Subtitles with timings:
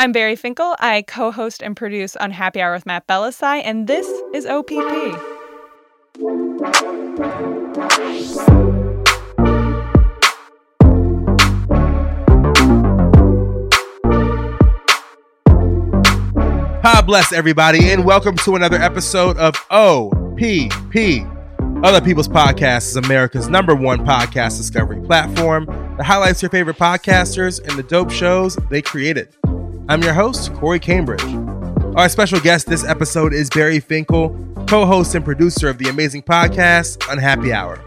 [0.00, 0.76] I'm Barry Finkel.
[0.78, 4.70] I co-host and produce Unhappy Hour with Matt Bellassai, and this is OPP.
[16.82, 21.26] God bless everybody, and welcome to another episode of OPP.
[21.84, 25.66] Other People's Podcast is America's number one podcast discovery platform
[25.98, 29.36] that highlights your favorite podcasters and the dope shows they created.
[29.90, 31.24] I'm your host, Corey Cambridge.
[31.96, 34.28] Our special guest this episode is Barry Finkel,
[34.68, 37.82] co host and producer of the amazing podcast Unhappy Hour.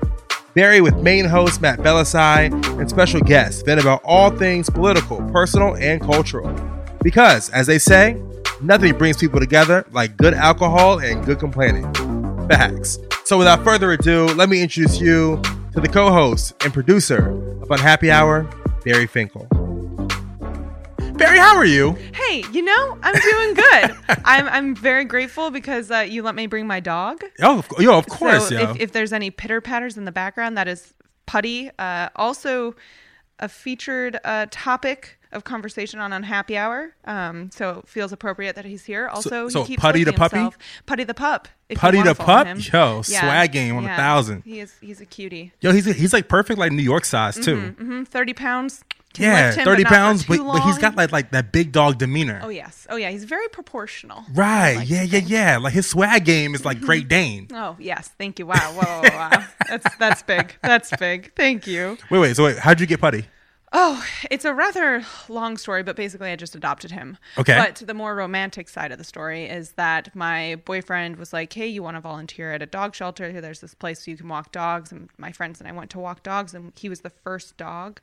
[0.54, 5.78] Barry with main host Matt Bellassai and special guests vent about all things political, personal,
[5.78, 6.54] and cultural.
[7.02, 8.22] Because, as they say,
[8.62, 11.86] nothing brings people together like good alcohol and good complaining.
[12.50, 13.00] Facts.
[13.24, 17.30] So, without further ado, let me introduce you to the co host and producer
[17.62, 18.46] of Unhappy Hour,
[18.84, 19.48] Barry Finkel.
[21.24, 21.94] Barry, how are you?
[22.14, 23.96] Hey, you know, I'm doing good.
[24.26, 27.24] I'm I'm very grateful because uh, you let me bring my dog.
[27.42, 28.72] Oh, of, yo, of course, so yo.
[28.72, 30.94] if, if there's any pitter patters in the background, that is
[31.26, 31.72] Putty.
[31.80, 32.76] Uh, also,
[33.40, 36.94] a featured uh, topic of conversation on Unhappy Hour.
[37.06, 39.08] Um, so it feels appropriate that he's here.
[39.08, 40.38] Also, so he keeps Putty the puppy?
[40.38, 40.58] himself.
[40.86, 41.48] Putty the pup.
[41.74, 42.48] Putty the pup?
[42.48, 42.60] him.
[42.60, 44.44] Yo, swag game on a thousand.
[44.44, 44.74] He is.
[44.82, 45.54] He's a cutie.
[45.62, 47.70] Yo, he's he's like perfect, like New York size too.
[47.78, 48.84] hmm Thirty pounds.
[49.18, 52.42] Yeah, him, thirty but pounds, but, but he's got like like that big dog demeanor.
[52.44, 52.88] Oh yes.
[52.90, 53.10] Oh yeah.
[53.10, 54.24] He's very proportional.
[54.34, 54.76] Right?
[54.78, 55.30] like yeah, yeah, think.
[55.30, 55.58] yeah.
[55.58, 57.48] Like his swag game is like Great Dane.
[57.54, 58.10] Oh yes.
[58.18, 58.48] Thank you.
[58.48, 58.56] Wow.
[58.56, 58.82] Whoa.
[58.82, 59.46] whoa, whoa, wow.
[59.70, 60.56] That's that's big.
[60.62, 61.34] That's big.
[61.36, 61.98] Thank you.
[62.10, 62.36] Wait, wait.
[62.36, 63.26] So wait, how'd you get Putty?
[63.76, 67.18] Oh, it's a rather long story, but basically I just adopted him.
[67.40, 67.56] Okay.
[67.58, 71.68] But the more romantic side of the story is that my boyfriend was like, "Hey,
[71.68, 73.42] you want to volunteer at a dog shelter?
[73.42, 76.22] There's this place you can walk dogs." And my friends and I went to walk
[76.22, 78.00] dogs, and he was the first dog.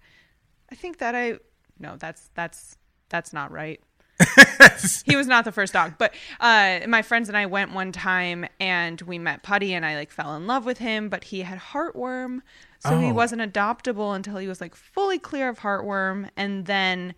[0.71, 1.39] I think that I
[1.79, 2.77] no, that's that's
[3.09, 3.81] that's not right.
[5.07, 8.45] he was not the first dog, but uh, my friends and I went one time
[8.61, 11.59] and we met Putty and I like fell in love with him, but he had
[11.59, 12.41] heartworm,
[12.81, 13.15] so he Oh.
[13.15, 17.15] wasn't adoptable until he was like fully clear of heartworm and then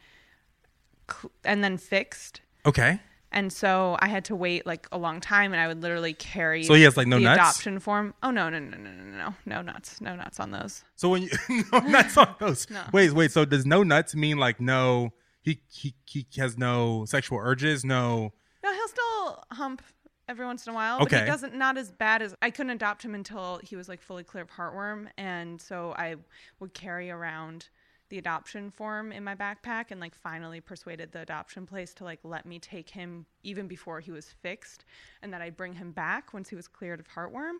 [1.45, 2.41] and then fixed.
[2.65, 3.01] Okay.
[3.33, 6.63] And so I had to wait like a long time, and I would literally carry.
[6.65, 7.39] So he has, like, no the nuts?
[7.39, 8.15] adoption form.
[8.23, 10.85] Oh no no no no no no no nuts no nuts on those.
[10.97, 11.31] So when you
[11.73, 12.67] no nuts on those.
[12.93, 13.33] Wait, wait.
[13.33, 15.13] So does no nuts mean like no?
[15.41, 17.85] He he he has no sexual urges.
[17.85, 18.33] No.
[18.63, 19.83] No, he'll still hump
[20.29, 21.21] every once in a while, but Okay.
[21.21, 24.23] he doesn't not as bad as I couldn't adopt him until he was like fully
[24.23, 26.15] clear of heartworm, and so I
[26.61, 27.69] would carry around
[28.13, 32.19] the adoption form in my backpack and like finally persuaded the adoption place to like
[32.25, 34.85] let me take him even before he was fixed
[35.23, 37.55] and that I'd bring him back once he was cleared of heartworm.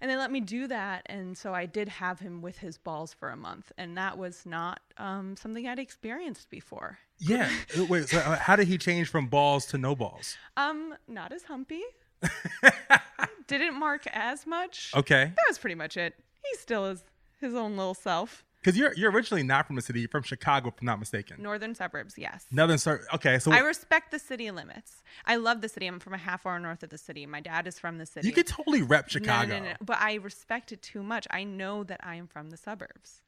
[0.00, 3.12] And they let me do that, and so I did have him with his balls
[3.12, 6.98] for a month, and that was not um, something I'd experienced before.
[7.18, 7.50] Yeah.
[7.78, 8.08] Uh, wait.
[8.08, 10.38] So uh, how did he change from balls to no balls?
[10.56, 11.82] Um, not as humpy.
[13.46, 14.92] Didn't mark as much.
[14.96, 15.24] Okay.
[15.24, 16.14] That was pretty much it.
[16.42, 17.04] He still is
[17.38, 18.42] his own little self.
[18.60, 20.00] Because you're you're originally not from the city.
[20.00, 21.42] You're from Chicago, if I'm not mistaken.
[21.42, 22.46] Northern suburbs, yes.
[22.50, 23.06] Northern suburbs.
[23.14, 23.38] Okay.
[23.38, 25.02] So I respect the city limits.
[25.24, 25.86] I love the city.
[25.86, 27.24] I'm from a half hour north of the city.
[27.26, 28.26] My dad is from the city.
[28.26, 29.48] you could totally rep Chicago.
[29.54, 29.76] No, no, no.
[29.80, 31.26] But I respect it too much.
[31.30, 33.22] I know that I am from the suburbs.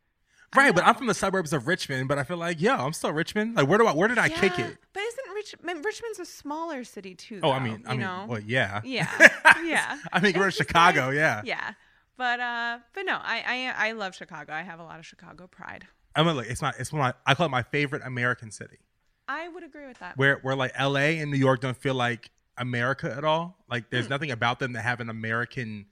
[0.55, 3.11] Right, but I'm from the suburbs of Richmond, but I feel like, yo, I'm still
[3.11, 3.57] Richmond.
[3.57, 4.77] Like, where do I, where did I kick it?
[4.93, 5.83] But isn't Richmond?
[5.83, 7.41] Richmond's a smaller city too?
[7.43, 8.27] Oh, I mean, I you mean, know?
[8.29, 9.09] well, yeah, Yeah,
[9.65, 9.97] yeah.
[10.13, 11.41] I mean, we're in Chicago, like- yeah.
[11.43, 11.73] Yeah,
[12.17, 14.53] but uh, but no, I, I I love Chicago.
[14.53, 15.87] I have a lot of Chicago pride.
[16.15, 17.01] I mean, look, it's not, it's one.
[17.01, 18.77] of my- I call it my favorite American city.
[19.29, 20.19] I would agree with that.
[20.19, 21.19] Where, where like L.A.
[21.21, 23.57] and New York don't feel like America at all.
[23.71, 25.87] Like, there's nothing about them that have an American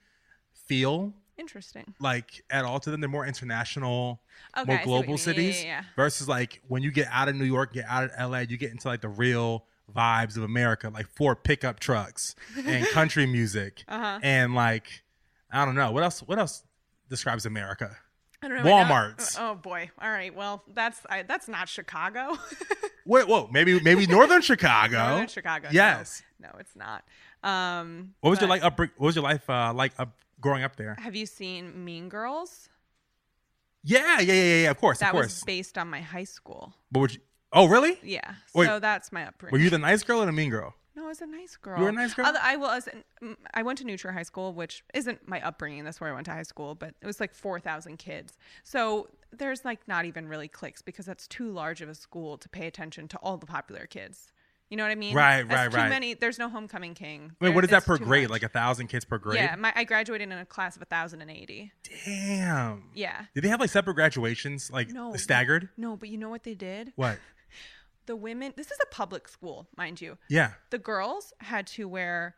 [0.66, 1.14] feel.
[1.38, 1.94] Interesting.
[2.00, 3.00] like at all to them.
[3.00, 4.20] They're more international,
[4.58, 5.16] Okay, more see what you global mean.
[5.16, 5.62] Yeah, cities.
[5.62, 5.82] yeah, yeah.
[5.96, 8.70] Versus like when you get out of New York, get out of LA, you get
[8.72, 9.64] into like the real
[9.96, 12.34] vibes of America, like four pickup trucks
[12.66, 14.18] and country music, Uh-huh.
[14.22, 15.02] and like
[15.52, 16.20] I don't know what else.
[16.20, 16.62] What else
[17.08, 17.96] describes America?
[18.42, 18.70] I don't know.
[18.70, 19.36] Walmarts.
[19.38, 19.90] Oh boy.
[20.00, 20.34] All right.
[20.34, 22.38] Well, that's I, that's not Chicago.
[23.06, 25.08] Wait, whoa, maybe maybe Northern Chicago.
[25.08, 25.68] Northern Chicago.
[25.70, 26.22] Yes.
[26.38, 27.04] No, it's not.
[27.42, 28.78] Um, What was your like up?
[28.78, 30.96] What was your life uh, like up growing up there?
[30.98, 32.68] Have you seen Mean Girls?
[33.82, 34.70] Yeah, yeah, yeah, yeah.
[34.70, 36.72] Of course, That of was based on my high school.
[36.92, 37.20] but would you?
[37.52, 37.98] Oh, really?
[38.02, 38.34] Yeah.
[38.54, 39.52] Wait, so that's my upbringing.
[39.52, 40.74] Were you the nice girl or the mean girl?
[40.96, 41.78] No, I was a nice girl.
[41.78, 42.26] You were a nice girl?
[42.26, 42.88] Although I was.
[43.54, 45.84] I went to New Trier High School, which isn't my upbringing.
[45.84, 48.36] That's where I went to high school, but it was like four thousand kids.
[48.64, 52.48] So there's like not even really cliques because that's too large of a school to
[52.48, 54.32] pay attention to all the popular kids.
[54.68, 55.16] You know what I mean?
[55.16, 55.88] Right, That's right, too right.
[55.88, 56.14] Many.
[56.14, 57.32] There's no homecoming king.
[57.40, 58.24] Wait, There- what is that per grade?
[58.24, 58.30] much.
[58.30, 59.40] Like a thousand kids per grade?
[59.40, 61.72] Yeah, my, I graduated in a class of a thousand and eighty.
[62.04, 62.84] Damn.
[62.94, 63.24] Yeah.
[63.34, 65.14] Did they have like separate graduations, like No.
[65.16, 65.70] staggered?
[65.76, 66.92] No, but you know what they did?
[66.96, 67.18] What?
[68.10, 68.52] The women.
[68.56, 70.18] This is a public school, mind you.
[70.28, 70.50] Yeah.
[70.70, 72.34] the girls had to wear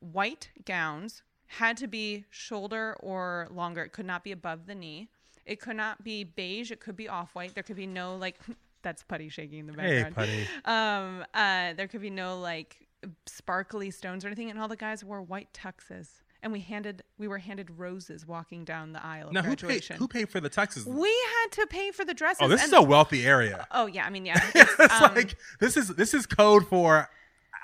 [0.00, 5.08] white gowns had to be shoulder or longer it could not be above the knee
[5.46, 8.38] it could not be beige it could be off-white there could be no like
[8.82, 10.14] that's putty shaking in the background.
[10.14, 10.46] Hey, putty.
[10.66, 12.86] um uh there could be no like
[13.24, 17.26] sparkly stones or anything and all the guys wore white tuxes and we handed we
[17.28, 20.40] were handed roses walking down the aisle of Now, who paid, graduation who paid for
[20.40, 20.84] the tuxes?
[20.86, 21.08] we
[21.42, 23.66] had to pay for the dresses Oh, this and- is a wealthy area.
[23.72, 27.08] oh yeah i mean yeah it's, it's um, like this is this is code for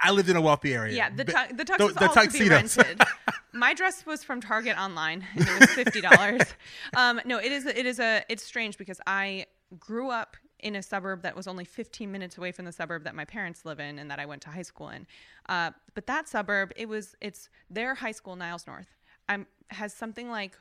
[0.02, 0.94] I lived in a wealthy area.
[0.94, 2.76] Yeah, the, tu- the tuxes the all could be tuxedos.
[2.76, 3.00] rented.
[3.52, 6.42] My dress was from Target online, and it was fifty dollars.
[6.96, 9.46] um, no, it is it is a it's strange because I
[9.78, 13.14] grew up in a suburb that was only 15 minutes away from the suburb that
[13.14, 15.06] my parents live in and that I went to high school in.
[15.46, 18.88] Uh, but that suburb, it was it's their high school, Niles North,
[19.28, 20.58] um, has something like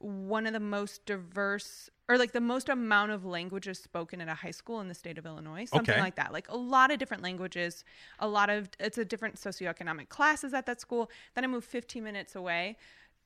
[0.00, 4.34] one of the most diverse or like the most amount of languages spoken at a
[4.34, 6.00] high school in the state of Illinois, something Okay.
[6.00, 6.32] like that.
[6.32, 7.84] Like a lot of different languages,
[8.18, 11.08] a lot of it's a different socioeconomic classes at that school.
[11.34, 12.76] Then I moved 15 minutes away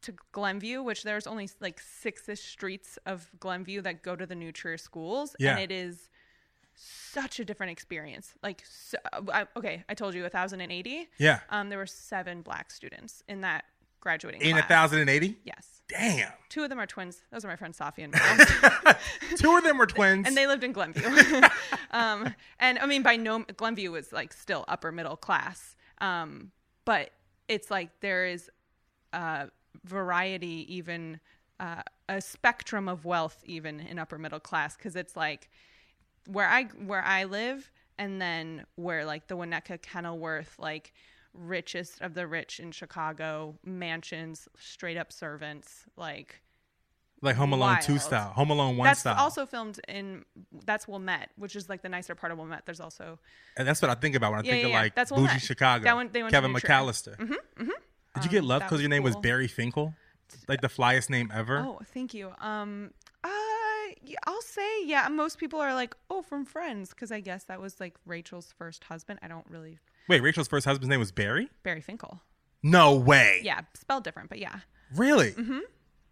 [0.03, 4.53] to Glenview, which there's only like six-ish streets of Glenview that go to the New
[4.53, 5.53] Trier schools, Yeah.
[5.53, 6.09] and it is
[6.75, 8.35] such a different experience.
[8.43, 8.99] Like, so,
[9.33, 11.09] I, okay, I told you 1,080.
[11.19, 11.41] Yeah.
[11.51, 13.65] Um, there were seven black students in that
[14.01, 14.69] graduating In a class.
[14.69, 15.37] thousand and eighty.
[15.45, 15.81] Yes.
[15.89, 16.31] Damn.
[16.49, 17.23] Two of them are twins.
[17.33, 18.13] Those are my friends Safi and
[18.85, 18.97] Miles.
[19.37, 20.27] Two of them were twins.
[20.29, 21.03] and they lived in Glenview.
[21.93, 25.75] um, and I mean, by no, Glenview was like still upper middle class.
[26.01, 26.51] Um,
[26.85, 27.11] but
[27.49, 28.51] it's like there is
[29.13, 29.49] a
[29.85, 31.21] variety, even
[31.61, 35.49] uh, a spectrum of wealth, even in upper middle class, because it's like
[36.27, 40.93] where I where I live, and then where like the Winnetka Kenilworth, like
[41.33, 46.43] richest of the rich in Chicago, mansions, straight up servants, like
[47.23, 49.17] like Home Alone two style, Home Alone one that's style.
[49.19, 50.25] also filmed in
[50.67, 52.67] that's Wilmette, which is like the nicer part of Wilmette.
[52.67, 53.19] There's also
[53.57, 55.23] and that's what I think about when I Yeah, think yeah, of like That's bougie
[55.23, 55.41] Wilmette.
[55.43, 55.85] Chicago.
[55.85, 57.17] That one- they went Kevin McAllister.
[57.17, 57.71] Mm-hmm, mm-hmm.
[58.17, 59.17] Did you get love because your name was.
[59.17, 59.95] Barry Finkel?
[60.49, 61.59] Like the flyest name ever.
[61.59, 62.33] oh, thank you.
[62.41, 62.91] Um,
[63.23, 63.29] uh,
[64.27, 65.07] I'll say yeah.
[65.09, 68.85] Most people are like, oh, from Friends, because I guess that was like Rachel's first
[68.85, 69.21] husband.
[69.23, 69.79] I don't really
[70.09, 71.49] Wait, Rachel's first husband's name was Barry?
[71.63, 72.21] Barry Finkel.
[72.63, 73.41] No way.
[73.43, 74.61] Yeah, spelled different, but yeah.
[74.95, 75.33] Really?
[75.33, 75.59] Mm-hmm.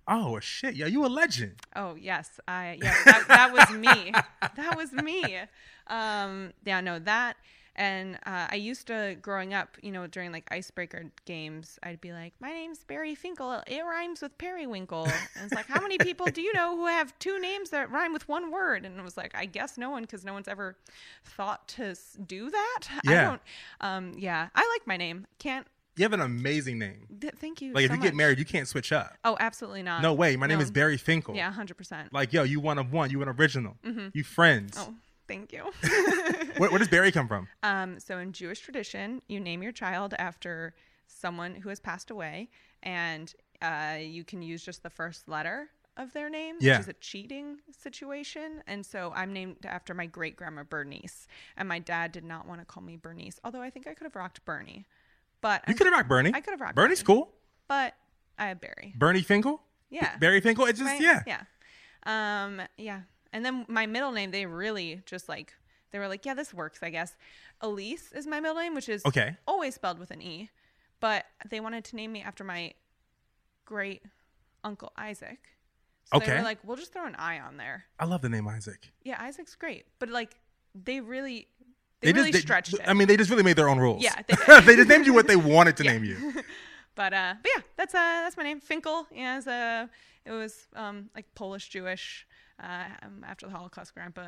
[0.06, 0.74] Oh shit!
[0.74, 1.54] Yeah, you a legend.
[1.74, 4.12] Oh yes, I yeah that, that was me.
[4.56, 5.38] That was me.
[5.86, 7.36] Um, yeah, no that.
[7.76, 12.12] And uh, I used to growing up, you know, during like icebreaker games, I'd be
[12.12, 13.62] like, "My name's Barry Finkel.
[13.66, 17.18] It rhymes with periwinkle." And it's like, "How many people do you know who have
[17.18, 20.02] two names that rhyme with one word?" And it was like, "I guess no one,
[20.02, 20.76] because no one's ever
[21.24, 23.24] thought to do that." I Yeah.
[23.24, 23.42] don't.
[23.80, 25.26] Um, yeah, I like my name.
[25.38, 25.66] Can't.
[25.96, 27.06] You have an amazing name.
[27.20, 27.72] Th- thank you.
[27.72, 29.16] Like if so you get married, you can't switch up.
[29.24, 30.02] Oh, absolutely not.
[30.02, 30.34] No way.
[30.36, 31.36] My name is Barry Finkel.
[31.36, 32.12] Yeah, hundred percent.
[32.12, 33.10] Like yo, you one of one.
[33.10, 33.76] You an original.
[34.12, 34.76] You friends.
[34.76, 34.92] Oh,
[35.28, 35.62] thank you.
[36.58, 37.48] Where, where does Barry come from?
[37.62, 40.74] Um, so in Jewish tradition, you name your child after
[41.06, 42.48] someone who has passed away,
[42.82, 46.74] and uh, you can use just the first letter of their name, Yeah.
[46.78, 48.62] which is a cheating situation.
[48.66, 52.60] And so I'm named after my great grandma Bernice, and my dad did not want
[52.60, 54.86] to call me Bernice, although I think I could have rocked Bernie.
[55.40, 56.32] But You could have rocked Bernie.
[56.34, 57.18] I could have rocked Bernie's Bernie.
[57.20, 57.32] cool.
[57.68, 57.94] but
[58.38, 58.94] I have Barry.
[58.96, 59.60] Bernie Finkel.
[59.90, 60.16] Yeah.
[60.18, 60.64] Barry Finkel.
[60.66, 61.00] It's just Right?
[61.00, 61.22] yeah.
[61.26, 61.42] Yeah.
[62.44, 63.02] Um, yeah.
[63.34, 65.52] And then my middle name, they really just like
[65.90, 67.14] they were like, yeah, this works, I guess.
[67.60, 69.36] Elise is my middle name, which is Okay.
[69.46, 70.50] always spelled with an E.
[71.00, 72.72] But they wanted to name me after my
[73.64, 74.02] great
[74.62, 75.38] uncle Isaac.
[76.12, 76.36] So they Okay.
[76.38, 77.84] were like, we'll just throw an I on there.
[77.98, 78.92] I love the name Isaac.
[79.02, 79.86] Yeah, Isaac's great.
[79.98, 80.36] But like
[80.74, 81.48] they really
[82.00, 82.80] They they, really just, they- stretched it.
[82.86, 84.02] I mean, they just really made their own rules.
[84.02, 84.64] Yeah, they did.
[84.64, 85.92] they just named you what they wanted to Yeah.
[85.92, 86.16] name you.
[86.96, 89.08] But uh, but yeah, that's uh that's my name, Finkel.
[89.12, 89.88] Yeah, it's, uh,
[90.24, 92.24] it was um like Polish Jewish.
[92.62, 94.26] Uh, um, after the Holocaust, Grandpa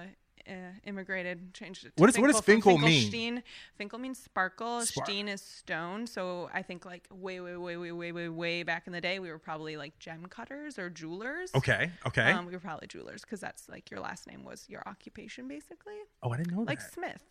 [0.48, 0.52] uh,
[0.84, 1.96] immigrated, changed it.
[1.96, 3.10] To What is- what does Finkel mean?
[3.10, 3.42] Finkelstein.
[3.76, 4.80] Finkel means sparkle.
[4.82, 6.06] Spark- Steen is stone.
[6.06, 9.18] So I think like way, way, way, way, way, way, way back in the day,
[9.20, 11.50] we were probably like gem cutters or jewelers.
[11.54, 11.90] Okay.
[12.06, 12.30] Okay.
[12.32, 15.94] Um, we were probably jewelers because that's like your last name was your occupation, basically.
[16.22, 16.84] oh, I didn't know Like that.
[16.84, 17.24] Like Smith.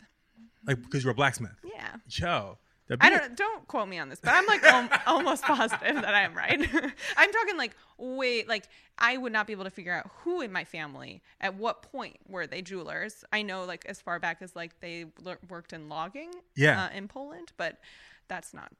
[0.66, 1.56] Like because you're a blacksmith.
[1.64, 1.96] Yeah.
[2.10, 2.65] Yo, The
[3.02, 6.22] I don't don't quote me on this, but I'm like al- almost positive that I
[6.22, 6.60] am right.
[7.18, 8.68] I'm talking like wait, like
[9.00, 12.18] I would not be able to figure out who in my family at what point
[12.28, 13.24] were they jewelers.
[13.34, 16.86] I know like as far back as like they lear- worked in logging, Yeah.
[16.86, 17.80] uh, in Poland, but
[18.28, 18.72] that's not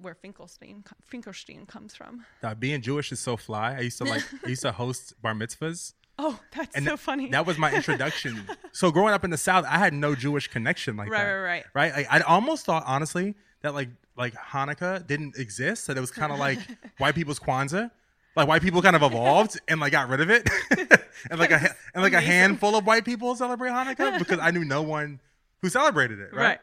[0.00, 2.24] where Finkelstein Finkelstein comes from.
[2.42, 3.74] Uh, being Jewish is so fly.
[3.76, 4.22] I used to like.
[4.44, 5.94] I used to host bar mitzvahs.
[6.20, 7.28] Oh, that's and so th- funny.
[7.30, 8.42] That was my introduction.
[8.72, 11.30] so growing up in the South, I had no Jewish connection like Right, that.
[11.30, 11.64] right, right.
[11.74, 11.92] Right.
[11.96, 15.86] Like, I almost thought, honestly, that like like Hanukkah didn't exist.
[15.86, 16.58] That it was kind of like
[16.98, 17.90] white people's Kwanzaa.
[18.36, 20.48] Like white people kind of evolved and like got rid of it,
[21.30, 24.64] and like a and like a handful of white people celebrate Hanukkah because I knew
[24.64, 25.20] no one
[25.62, 26.32] who celebrated it.
[26.32, 26.42] Right.
[26.44, 26.58] right.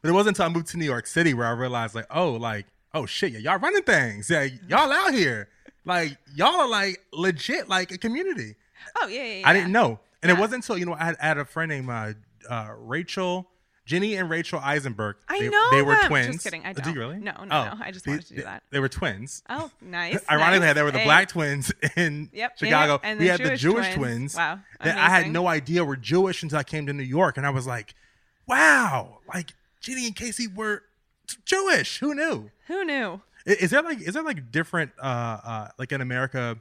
[0.00, 2.32] But it wasn't until I moved to New York City where I realized like, oh,
[2.32, 4.30] like oh shit, yeah, y'all running things.
[4.30, 5.48] Yeah, y'all out here.
[5.84, 8.56] Like y'all are like legit like a community.
[9.00, 9.48] Oh yeah, yeah, yeah.
[9.48, 9.98] I didn't know.
[10.22, 10.36] And Yeah.
[10.36, 12.12] it wasn't until, you know, I had, I had a friend named uh,
[12.52, 13.48] uh, Rachel,
[13.86, 15.16] Jenny and Rachel Eisenberg.
[15.28, 16.08] I they, know They were them.
[16.08, 16.26] twins.
[16.34, 16.94] Just kidding, I Oh, Did don't.
[16.94, 17.16] you really?
[17.18, 17.64] No, no, Oh.
[17.64, 17.74] no.
[17.80, 18.62] I just They- wanted to do that.
[18.70, 19.42] They were twins.
[19.48, 20.20] Oh, nice.
[20.30, 20.74] Ironically, nice.
[20.74, 21.04] they were the Hey.
[21.04, 22.92] black twins in Yep, Chicago.
[22.94, 23.96] yep, and we had the Jewish Jewish twins.
[23.96, 24.36] twins.
[24.36, 27.36] Wow, That I had no idea were Jewish until I came to New York.
[27.38, 27.94] And I was like,
[28.46, 30.82] wow, like Jenny and Casey were
[31.44, 31.98] Jewish.
[31.98, 32.50] Who knew?
[32.66, 33.20] Who knew?
[33.46, 36.58] Is there like is there like different uh uh like in America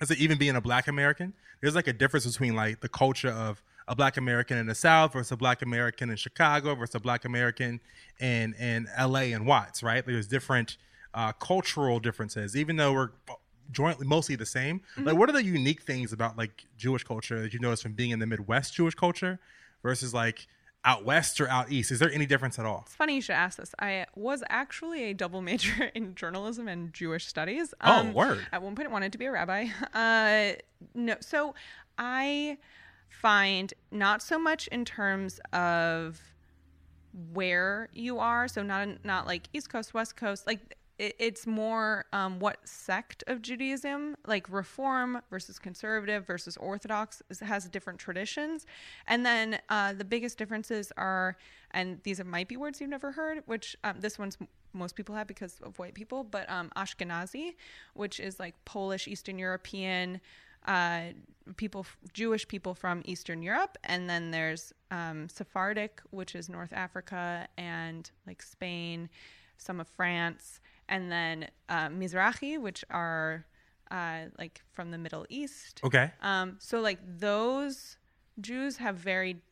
[0.00, 3.30] as it even being a black American, there's like a difference between like the culture
[3.30, 7.00] of a black American in the South versus a black American in Chicago versus a
[7.00, 7.80] black American
[8.20, 10.04] in in LA and Watts, right?
[10.04, 10.76] There's different
[11.12, 13.10] uh, cultural differences, even though we're
[13.70, 14.80] jointly mostly the same.
[14.96, 18.10] Like, what are the unique things about like Jewish culture that you notice from being
[18.10, 19.38] in the Midwest Jewish culture
[19.82, 20.46] versus like
[20.84, 21.90] out west or out east?
[21.90, 22.82] Is there any difference at all?
[22.86, 23.74] It's funny you should ask this.
[23.78, 27.74] I was actually a double major in journalism and Jewish studies.
[27.80, 28.46] Oh, word.
[28.52, 29.68] At one point, I wanted to be a rabbi.
[29.94, 30.54] Uh,
[30.94, 31.54] no, so
[31.98, 32.58] I
[33.08, 36.20] find not so much in terms of
[37.32, 38.48] where you are.
[38.48, 40.46] So not not like East Coast, West Coast.
[40.46, 47.22] Like it, it's more um, what sect of Judaism, like Reform versus Conservative versus Orthodox,
[47.42, 48.66] has different traditions.
[49.06, 51.36] And then uh, the biggest differences are,
[51.72, 54.38] and these might be words you've never heard, which um, this one's
[54.72, 57.54] most people have because of white people, but um, Ashkenazi,
[57.94, 60.20] which is like Polish, Eastern European
[60.66, 61.02] uh,
[61.56, 67.46] people, Jewish people from Eastern Europe, and then there's um, Sephardic, which is North Africa
[67.56, 69.08] and like Spain,
[69.58, 73.46] some of France, and then uh, Mizrahi, which are
[73.90, 75.80] uh, like from the Middle East.
[75.84, 76.10] Okay.
[76.20, 77.96] Um, so like those
[78.40, 79.42] Jews have very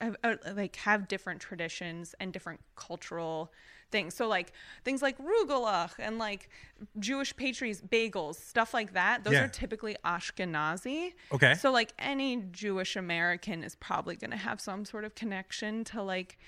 [0.00, 3.52] have, uh, like have different traditions and different cultural
[3.90, 4.14] things.
[4.14, 4.52] So like
[4.84, 6.50] things like rugelach and like
[6.98, 9.24] Jewish pastries, bagels, stuff like that.
[9.24, 9.44] Those Yeah.
[9.44, 11.14] are typically Ashkenazi.
[11.32, 11.54] Okay.
[11.54, 16.02] So like any Jewish American is probably going to have some sort of connection to
[16.02, 16.38] like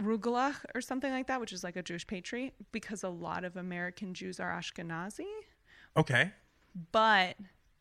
[0.00, 3.56] rugelach or something like that, which is like a Jewish patriot, because a lot of
[3.56, 5.26] American Jews are Ashkenazi
[5.96, 6.32] Okay.
[6.92, 7.36] but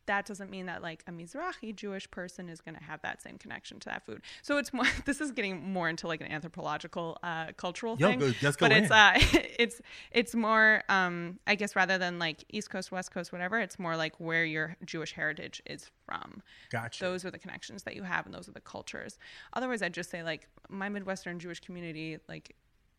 [0.07, 3.37] that doesn't mean that like a Mizrahi Jewish person is going to have that same
[3.37, 4.21] connection to that food.
[4.41, 4.85] So it's more.
[5.05, 8.19] This is getting more into like an anthropological, uh, cultural Yo, thing.
[8.19, 9.11] go- go but it's uh,
[9.59, 10.83] it's it's more.
[10.89, 14.43] Um, I guess rather than like East Coast, West Coast, whatever, it's more like where
[14.43, 16.41] your Jewish heritage is from.
[16.71, 17.03] Gotcha.
[17.03, 19.17] Those are the connections that you have, and those are the cultures.
[19.53, 22.55] Otherwise, I'd just say like my Midwestern Jewish community like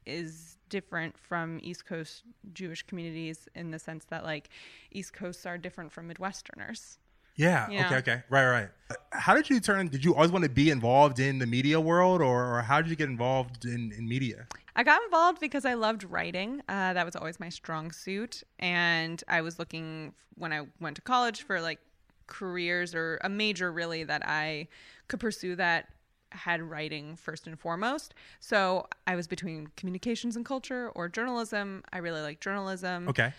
[0.09, 4.51] is different from East Coast Jewish communities in the sense that like
[4.91, 6.99] East Coasts are different from Midwesterners.
[7.37, 7.71] Yeah.
[7.71, 7.87] Yeah.
[7.87, 7.97] Okay.
[7.97, 8.23] Okay.
[8.29, 8.47] Right.
[8.51, 8.69] Right.
[9.13, 9.87] How did you turn?
[9.89, 12.91] Did you always want to be involved in the media world, or, or how did
[12.91, 14.49] you get involved in, in media?
[14.75, 16.63] I got involved because I loved writing.
[16.69, 18.43] Uh, that was always my strong suit.
[18.59, 21.79] And I was looking when I went to college for like
[22.27, 24.69] careers or a major really that I
[25.07, 25.89] could pursue that
[26.33, 28.15] had writing first and foremost.
[28.41, 31.83] So I was between communications and culture or journalism.
[31.93, 33.09] I really like journalism.
[33.09, 33.33] Okay.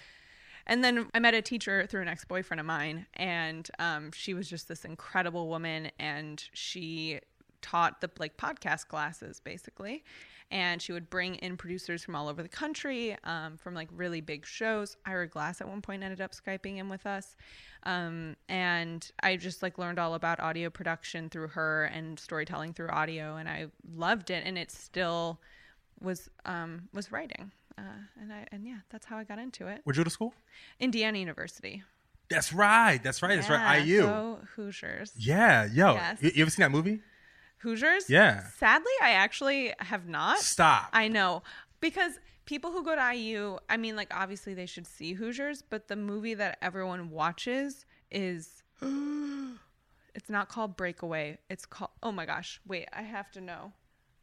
[0.67, 4.36] And then I met a teacher through an ex boyfriend of mine, and um, she
[4.36, 7.19] was just this incredible woman, and she
[7.61, 10.03] taught the like podcast classes basically.
[10.51, 14.19] And she would bring in producers from all over the country, um, from like really
[14.19, 14.97] big shows.
[15.05, 17.35] Ira Glass at one point ended up skyping in with us,
[17.83, 22.89] um, and I just like learned all about audio production through her and storytelling through
[22.89, 24.41] audio, and I loved it.
[24.43, 25.39] And it still
[26.01, 27.81] was um, was writing, uh,
[28.19, 29.81] and I and yeah, that's how I got into it.
[29.83, 30.33] Where'd you go to school?
[30.79, 31.83] Indiana University.
[32.27, 32.99] That's right.
[33.03, 33.35] That's right.
[33.35, 33.85] That's right.
[33.85, 34.01] IU.
[34.01, 35.13] Go Hoosiers.
[35.15, 35.65] yeah.
[35.71, 35.93] Yo.
[35.93, 36.17] Yes.
[36.21, 37.01] You, you ever seen that movie?
[37.59, 38.09] Hoosiers?
[38.09, 38.43] Yeah.
[38.57, 40.39] Sadly, I actually have not.
[40.39, 40.89] Stop.
[40.93, 41.43] I know.
[41.81, 42.13] Because
[42.45, 45.95] people who go to IU, I mean, like, obviously they should see Hoosiers, but the
[45.95, 48.63] movie that everyone watches is.
[50.15, 51.37] It's not called Breakaway.
[51.49, 51.91] It's called.
[52.01, 52.59] Oh my gosh.
[52.67, 53.71] Wait, I have to know.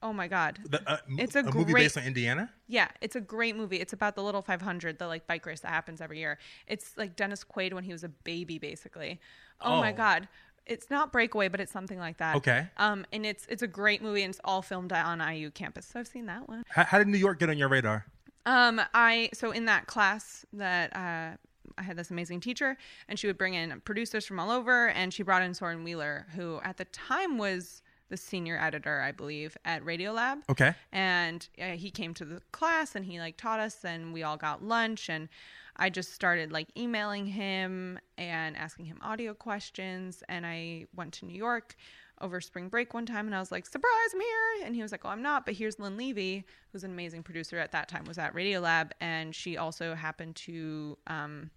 [0.02, 0.59] Oh my god.
[0.69, 2.52] The, uh, m- It's a movie great- based on Indiana.
[2.66, 3.76] Yeah, it's a great movie.
[3.76, 6.38] It's about the Little 500, the like bike race that happens every year.
[6.66, 9.21] It's like Dennis Quaid when he was a baby, basically.
[9.61, 9.97] Oh, my Oh.
[9.97, 10.28] god,
[10.67, 12.37] it's not Breakaway, but it's something like that.
[12.37, 12.67] Okay.
[12.77, 15.87] Um, and it's it's a great movie, and it's all filmed on IU campus.
[15.87, 16.65] So I've seen that one.
[16.69, 18.07] How, how did New York get on your radar?
[18.45, 21.37] Um, I so in that class that uh,
[21.79, 22.77] I had this amazing teacher,
[23.09, 26.27] and she would bring in producers from all over, and she brought in Soren Wheeler,
[26.35, 30.43] who at the time was the senior editor, I believe, at Radiolab.
[30.49, 30.75] Okay.
[30.93, 34.37] And uh, he came to the class, and he like taught us, and we all
[34.37, 35.29] got lunch, and
[35.76, 41.26] I just started like emailing him and asking him audio questions, and I went to
[41.26, 41.76] New York
[42.21, 44.66] over spring break one time and I was like, surprise, I'm here.
[44.66, 47.59] And he was like, oh, I'm not, but here's Lynn Levy, who's an amazing producer
[47.59, 48.92] at that time, was at Radiolab.
[49.00, 51.50] And she also happened to um,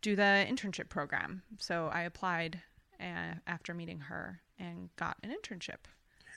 [0.00, 1.42] do the internship program.
[1.58, 2.60] So I applied
[3.00, 5.86] uh, after meeting her and got an internship.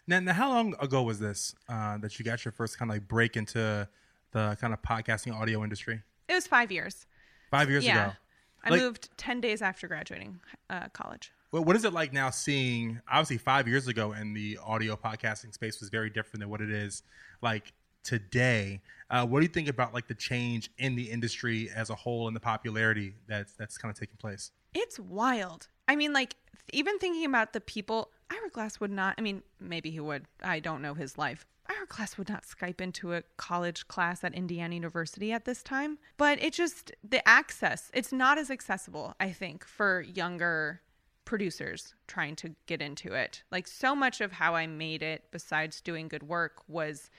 [0.08, 2.96] Now, now how long ago was this uh, that you got your first kind of
[2.96, 3.88] like break into
[4.32, 6.02] the kind of podcasting audio industry?
[6.28, 7.06] It was five years.
[7.52, 8.08] Five years yeah.
[8.08, 8.16] ago.
[8.64, 11.32] I Like- moved 10 days after graduating uh, college.
[11.52, 15.54] Well, what is it like now seeing, obviously, five years ago, and the audio podcasting
[15.54, 17.04] space was very different than what it is
[17.42, 17.72] like
[18.04, 18.82] today.
[19.10, 22.28] Uh, what do you think about like the change in the industry as a whole
[22.28, 24.52] and the popularity that's that's kind of taking place?
[24.74, 25.68] It's wild.
[25.88, 26.36] I mean, like,
[26.74, 30.26] even thinking about the people, Ira Glass would not, I mean, maybe he would.
[30.44, 31.46] I don't know his life.
[31.70, 35.98] Ira Glass would not Skype into a college class at Indiana University at this time.
[36.18, 40.82] But it just, the access, it's not as accessible, I think, for younger
[41.26, 43.44] producers trying to get into it.
[43.52, 47.10] Like, so much of how I made it, besides doing good work, was,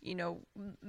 [0.00, 0.40] you know,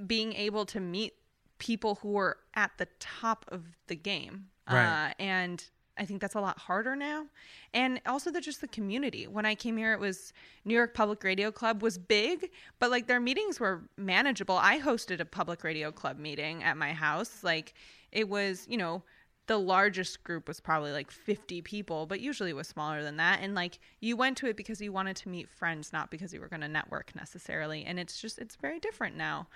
[0.06, 1.14] being able to meet
[1.58, 4.48] people who were at the top of the game.
[4.70, 5.08] Right.
[5.08, 5.64] Uh, and
[5.98, 7.26] I think that's a lot harder now.
[7.74, 9.26] And also the just the community.
[9.26, 10.32] When I came here it was
[10.64, 14.56] New York Public Radio Club was big, but like their meetings were manageable.
[14.56, 17.42] I hosted a public radio club meeting at my house.
[17.42, 17.74] Like
[18.12, 19.02] it was, you know,
[19.48, 23.40] the largest group was probably like 50 people, but usually it was smaller than that.
[23.42, 26.40] And like you went to it because you wanted to meet friends, not because you
[26.40, 27.84] were going to network necessarily.
[27.84, 29.48] And it's just, it's very different now.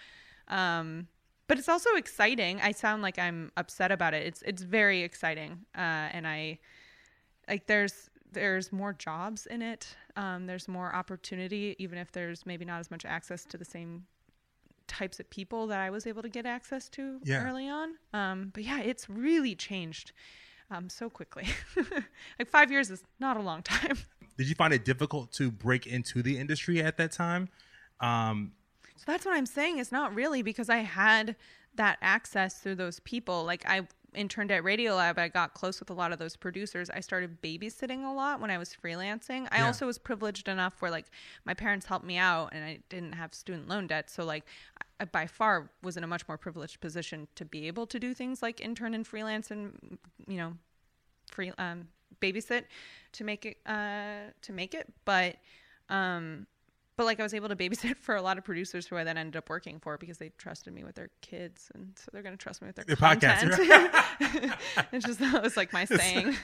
[0.48, 1.08] Um,
[1.52, 2.62] but it's also exciting.
[2.62, 4.26] I sound like I'm upset about it.
[4.26, 6.58] It's it's very exciting, uh, and I
[7.46, 9.94] like there's there's more jobs in it.
[10.16, 14.06] Um, there's more opportunity, even if there's maybe not as much access to the same
[14.86, 17.44] types of people that I was able to get access to Yeah.
[17.44, 17.96] early on.
[18.14, 20.12] Um, but yeah, it's really changed
[20.70, 21.44] um, so quickly.
[22.38, 23.98] like five years is not a long time.
[24.38, 27.50] Did you find it difficult to break into the industry at that time?
[28.00, 28.52] Um,
[28.96, 29.78] So that's what I'm saying.
[29.78, 31.36] It's not really because I had
[31.74, 33.44] that access through those people.
[33.44, 36.90] Like I interned at Radiolab, I got close with a lot of those producers.
[36.90, 39.48] I started babysitting a lot when I was freelancing.
[39.50, 39.66] I Yeah.
[39.66, 41.06] also was privileged enough where like
[41.44, 44.10] my parents helped me out and I didn't have student loan debt.
[44.10, 44.44] So like
[45.00, 48.14] I by far was in a much more privileged position to be able to do
[48.14, 50.52] things like intern and freelance and you know
[51.32, 51.88] free um
[52.20, 52.64] babysit
[53.12, 55.36] to make it uh to make it but
[55.88, 56.46] um
[56.96, 59.16] but like I was able to babysit for a lot of producers who I then
[59.16, 62.36] ended up working for because they trusted me with their kids, and so they're going
[62.36, 64.54] to trust me with their Your podcast, content.
[64.92, 66.36] it's just that was like my saying.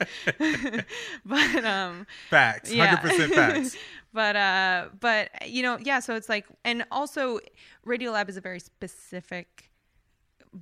[1.25, 2.97] but um, facts, Yeah.
[2.97, 3.77] percent facts.
[4.13, 6.01] but uh, but you know, yeah.
[6.01, 7.41] So it's like, and also,
[7.87, 9.68] Radiolab is a very specific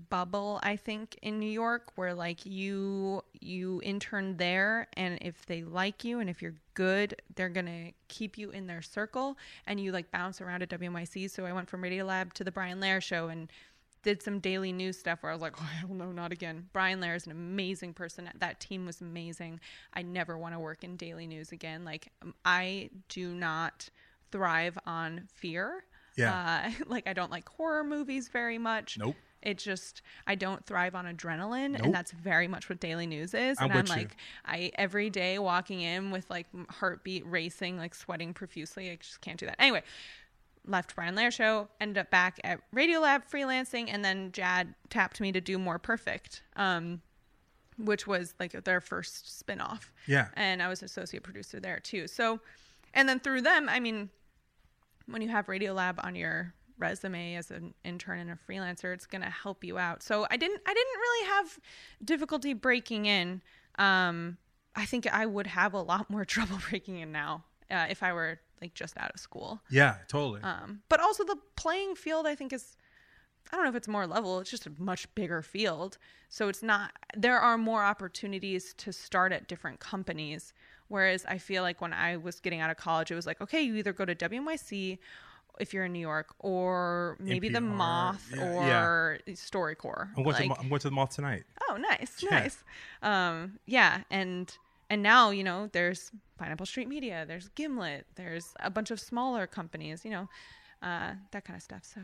[0.09, 5.63] bubble i think in new york where like you you intern there and if they
[5.63, 9.93] like you and if you're good they're gonna keep you in their circle and you
[9.93, 13.03] like bounce around at wnyc so i went from radio lab to the Brian Lehrer
[13.03, 13.51] show and
[14.07, 16.69] did some daily news stuff where i was like oh hell no not again.
[16.73, 18.31] Brian Lehrer is an amazing person.
[18.39, 19.61] That team was amazing.
[19.95, 21.85] I never want to work in daily news again.
[21.85, 23.89] Like um, i do not
[24.31, 25.85] thrive on fear.
[26.17, 26.71] Yeah.
[26.81, 28.97] uh, like i don't like horror movies very much.
[28.97, 29.17] Nope.
[29.43, 31.83] It just I don't thrive on adrenaline, Nope.
[31.83, 33.59] and that's very much what daily news is.
[33.61, 33.97] I'm and I'm with you.
[33.97, 38.91] like, I every day walking in with like heartbeat racing, like sweating profusely.
[38.91, 39.57] I just can't do that.
[39.61, 39.83] Anyway,
[40.67, 45.31] left Brian Lehrer show, ended up back at Radiolab freelancing, and then Jad tapped me
[45.33, 47.01] to do More Perfect, um,
[47.79, 50.29] which was like their first spin-off Yeah.
[50.35, 52.09] and I was associate producer there too.
[52.09, 52.41] So,
[52.95, 54.11] and then through them, I mean,
[55.07, 59.23] when you have Radiolab on your resume as an intern and a freelancer, it's going
[59.23, 60.03] to help you out.
[60.03, 61.59] So I didn't, I didn't really have
[62.05, 63.43] difficulty breaking in.
[63.79, 64.37] Um,
[64.75, 68.13] I think I would have a lot more trouble breaking in now uh, if I
[68.13, 69.61] were like just out of school.
[69.71, 70.43] Yeah, totally.
[70.43, 72.77] Um, but also the playing field, I think is,
[73.53, 74.41] I don't know if it's more level.
[74.41, 75.99] It's just a much bigger field.
[76.29, 80.53] So it's not, there are more opportunities to start at different companies.
[80.89, 83.61] Whereas I feel like when I was getting out of college, it was like, okay,
[83.61, 84.99] you either go to WNYC
[85.61, 88.45] if you're in New York, or maybe the Moth yeah,
[88.83, 90.09] or StoryCorps.
[90.17, 91.45] I'm going, to, Like- the Mo- I'm going to the mall tonight.
[91.69, 92.31] Oh, nice, Yeah.
[92.41, 92.65] nice.
[93.03, 94.57] Um, yeah, and
[94.91, 99.47] and now you know there's Pineapple Street Media, there's Gimlet, there's a bunch of smaller
[99.47, 100.29] companies, you know,
[100.83, 101.83] uh, that kind of stuff.
[101.83, 102.01] So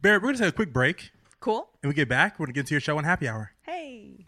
[0.00, 1.10] Barry, we're going to take a quick break.
[1.40, 1.68] cool.
[1.82, 3.52] And we get back, we're going to get into your show Unhappy Hour.
[3.62, 4.26] Hey.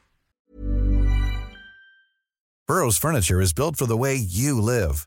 [2.67, 5.07] Burrow's furniture is built for the way you live.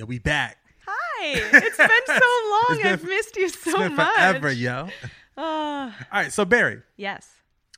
[0.00, 0.56] Yeah, we back.
[0.86, 1.34] Hi.
[1.52, 2.14] It's been so
[2.50, 2.78] long.
[2.78, 4.14] Been- I've missed you so it's been much.
[4.14, 4.88] forever, yo.
[5.36, 7.28] Ah, All right, so Barry, yes.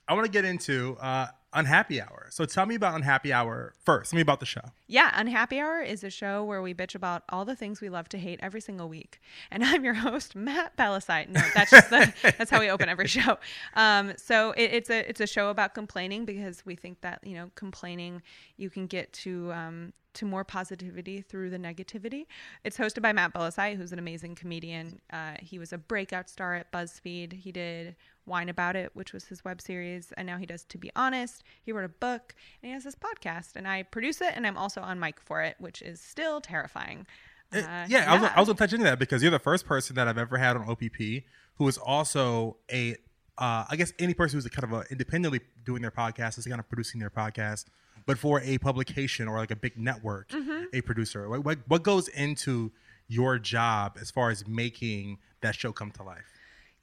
[0.06, 2.28] I want to get into uh, Unhappy Hour.
[2.30, 4.12] So tell me about Unhappy Hour first.
[4.12, 4.60] Tell me about the show.
[4.86, 8.08] Yeah, Unhappy Hour is a show where we bitch about all the things we love
[8.10, 9.20] to hate every single week.
[9.50, 11.28] And I'm your host, Matt Bellassai.
[11.28, 13.36] No, that's just the, that's how we open every show.
[13.74, 17.34] Um, so it, it's a it's a show about complaining because we think that you
[17.34, 18.22] know complaining
[18.56, 22.26] you can get to um, to more positivity through the negativity.
[22.64, 25.00] It's hosted by Matt Bellassai, who's an amazing comedian.
[25.12, 27.32] Uh, he was a breakout star at BuzzFeed.
[27.32, 27.96] He did
[28.26, 31.42] Wine About It, which was his web series, and now he does To Be Honest.
[31.62, 34.56] He wrote a book, and he has this podcast, and I produce it, and I'm
[34.56, 37.06] also on mic for it, which is still terrifying.
[37.52, 39.38] Uh, Uh, yeah, I was, I was going to touch into that because you're the
[39.38, 41.24] first person that I've ever had on OPP
[41.56, 42.92] who is also a,
[43.38, 46.60] uh, I guess any person who's kind of a independently doing their podcast is kind
[46.60, 47.66] of producing their podcast,
[48.06, 50.64] but for a publication or like a big network, Mm-hmm.
[50.72, 51.28] a producer.
[51.28, 52.72] What, what, what goes into
[53.08, 56.24] your job as far as making that show come to life?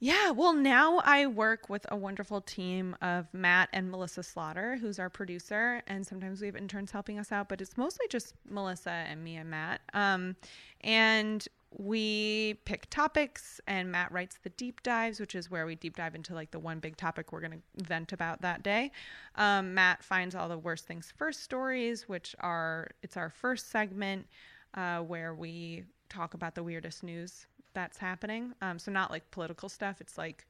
[0.02, 4.98] Yeah, well, now I work with a wonderful team of Matt and Melissa Slaughter, who's
[4.98, 8.90] our producer, and sometimes we have interns helping us out, but it's mostly just Melissa
[8.90, 9.82] and me and Matt.
[9.92, 10.36] Um,
[10.80, 11.46] and
[11.76, 16.14] we pick topics, and Matt writes the deep dives, which is where we deep dive
[16.14, 18.90] into like the one big topic we're going to vent about that day.
[19.36, 24.26] Um, Matt finds all the worst things first stories, which are it's our first segment
[24.74, 28.52] uh, where we talk about the weirdest news that's happening.
[28.60, 30.00] Um, so not like political stuff.
[30.00, 30.46] It's like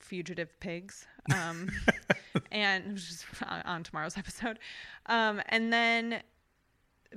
[0.00, 1.06] fugitive pigs.
[1.32, 1.70] Um,
[2.52, 4.58] and which is on, on tomorrow's episode.
[5.06, 6.22] Um, and then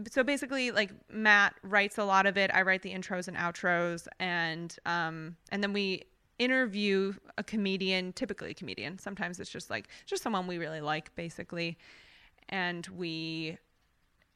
[0.09, 2.51] so basically like Matt writes a lot of it.
[2.53, 6.03] I write the intros and outros and um and then we
[6.39, 8.97] interview a comedian, typically a comedian.
[8.97, 11.77] Sometimes it's just like just someone we really like basically.
[12.49, 13.57] And we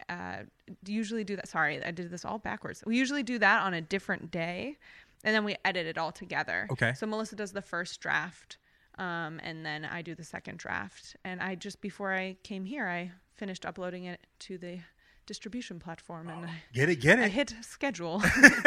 [0.10, 0.44] uh,
[0.86, 1.48] usually do that.
[1.48, 2.84] Sorry, I did this all backwards.
[2.86, 4.78] We usually do that on a different day,
[5.24, 6.68] and then we edit it all together.
[6.72, 6.94] Okay.
[6.94, 8.58] So Melissa does the first draft,
[8.98, 11.16] um, and then I do the second draft.
[11.24, 14.80] And I just before I came here, I finished uploading it to the
[15.26, 17.32] distribution platform, and I, Get it, get I it.
[17.32, 18.22] hit schedule.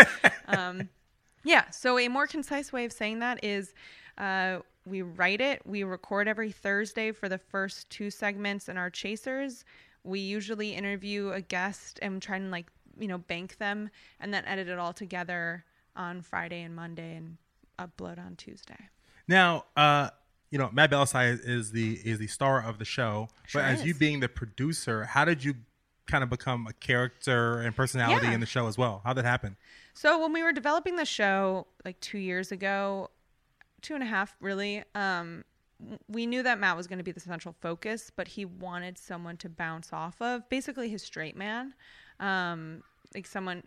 [0.49, 0.89] um,
[1.45, 1.71] yeah.
[1.71, 3.75] So a more concise way of saying that is.
[4.17, 5.61] Uh, we write it.
[5.67, 9.65] We record every Thursday for the first two segments in our chasers.
[10.03, 14.45] We usually interview a guest and try and like you know bank them, and then
[14.47, 17.37] edit it all together on Friday and Monday and
[17.79, 18.89] upload on Tuesday.
[19.27, 20.11] Now, uh,
[20.51, 23.85] you know, Matt Bellassai is the is the star of the show, Sure but as
[23.85, 25.55] you being the producer, how did you
[26.09, 28.33] kind of become a character and personality Yeah.
[28.33, 29.03] in the show as well?
[29.05, 29.57] How did that happen?
[29.95, 33.11] So when we were developing the show like two years ago,
[33.83, 35.45] two and a half really, um,
[36.09, 39.37] we knew that Matt was going to be the central focus, but he wanted someone
[39.37, 41.75] to bounce off of, basically his straight man,
[42.19, 42.83] um,
[43.15, 43.63] like someone.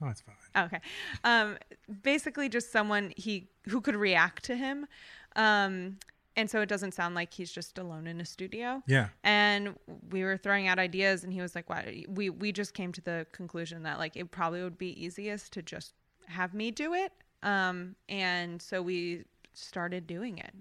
[0.00, 0.64] Oh, it's fine.
[0.66, 0.80] Okay,
[1.24, 1.56] um,
[2.02, 4.86] basically just someone he who could react to him,
[5.34, 5.98] um,
[6.36, 8.82] and so it doesn't sound like he's just alone in a studio.
[8.86, 9.08] Yeah.
[9.22, 9.74] and
[10.10, 13.00] we were throwing out ideas and he was like why we we just came to
[13.00, 15.94] the conclusion that like it probably would be easiest to just
[16.28, 17.12] have me do it.
[17.42, 20.52] Um and so we started doing it.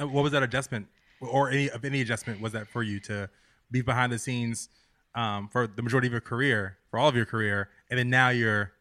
[0.00, 0.86] Uh, What was that adjustment,
[1.20, 3.28] or any of any adjustment was that for you to
[3.70, 4.68] be behind the scenes
[5.16, 8.28] um, for the majority of your career, for all of your career, and then now
[8.28, 8.72] you're,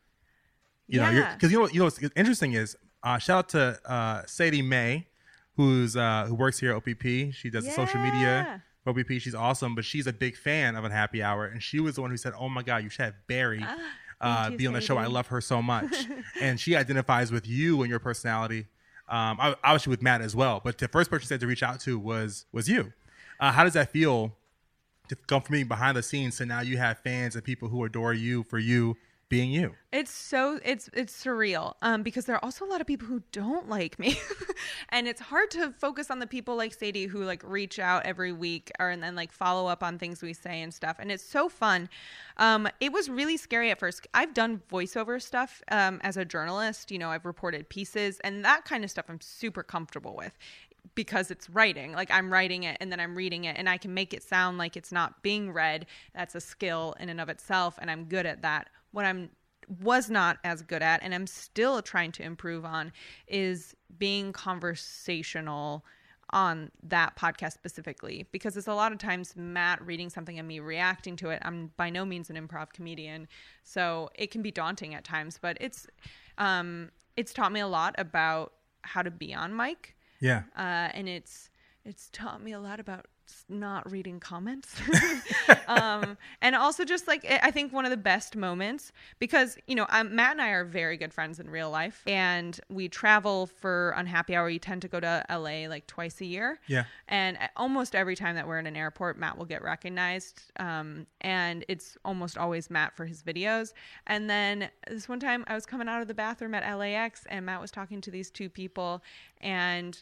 [0.88, 4.22] you know, because you know you know what's interesting is uh, shout out to uh,
[4.26, 5.08] Sadie May,
[5.56, 7.34] who's uh, who works here at OPP.
[7.34, 8.62] She does the social media.
[8.84, 11.96] for OPP, she's awesome, but she's a big fan of Unhappy Hour, and she was
[11.96, 13.76] the one who said, "Oh my God, you should have Barry uh,
[14.22, 14.98] Ah, thank be on the show.
[14.98, 16.06] I love her so much."
[16.42, 18.68] and she identifies with you and your personality.
[19.08, 21.64] Um, ob- obviously with Matt as well, but the first person she said to reach
[21.64, 22.94] out to was was you.
[23.40, 24.36] Uh, how does that feel
[25.10, 27.84] to come from being behind the scenes to now you have fans and people who
[27.86, 28.98] adore you for you
[29.36, 29.76] being you.
[29.92, 33.22] It's so it's it's surreal um, because there are also a lot of people who
[33.32, 34.20] don't like me,
[34.90, 38.32] and it's hard to focus on the people like Sadie who like reach out every
[38.34, 40.98] week or and then like follow up on things we say and stuff.
[41.00, 41.90] And it's so fun.
[42.38, 44.08] Um, it was really scary at first.
[44.14, 46.92] I've done voiceover stuff um, as a journalist.
[46.92, 49.06] You know, I've reported pieces and that kind of stuff.
[49.10, 50.38] I'm super comfortable with
[50.94, 51.94] because it's writing.
[51.94, 54.58] Like I'm writing it and then I'm reading it and I can make it sound
[54.58, 55.88] like it's not being read.
[56.14, 58.70] That's a skill in and of itself and I'm good at that.
[58.92, 59.30] What I'm
[59.82, 62.92] was not as good at and I'm still trying to improve on
[63.28, 65.84] is being conversational
[66.32, 70.60] on that podcast specifically because it's a lot of times Matt reading something and me
[70.60, 71.42] reacting to it.
[71.46, 73.28] I'm by no means an improv comedian,
[73.64, 75.88] so it can be daunting at times, but it's
[76.38, 80.44] um it's taught me a lot about how to be on mic Yeah.
[80.58, 81.50] uh, and it's
[81.84, 83.06] it's taught me a lot about
[83.50, 84.76] not reading comments
[85.68, 89.86] um, and also just like i think one of the best moments because you know
[89.90, 93.94] um, matt and i are very good friends in real life and we travel for
[93.98, 95.38] unhappy hour we tend to go to la
[95.70, 96.86] like twice a year Yeah.
[97.08, 100.44] and almost every time that we're in an airport, Matt will get recognized.
[100.60, 103.74] Um, and it's almost always Matt for his videos.
[104.08, 107.46] And then this one time I was coming out of the bathroom at LAX and
[107.46, 109.02] Matt was talking to these two people
[109.42, 110.02] and